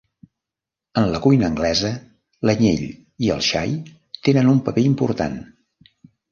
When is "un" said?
4.57-4.65